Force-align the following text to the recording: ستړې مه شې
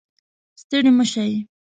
ستړې 0.61 0.89
مه 0.97 1.05
شې 1.11 1.27